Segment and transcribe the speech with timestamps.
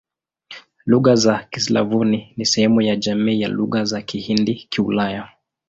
[0.85, 5.29] Lugha za Kislavoni ni sehemu ya jamii ya Lugha za Kihindi-Kiulaya.